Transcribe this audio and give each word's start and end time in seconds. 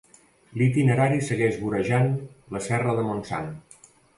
L'itinerari 0.61 1.19
segueix 1.27 1.59
vorejant 1.65 2.09
la 2.57 2.65
Serra 2.71 2.99
de 3.01 3.05
Montsant. 3.11 3.53